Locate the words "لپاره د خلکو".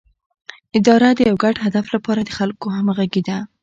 1.95-2.65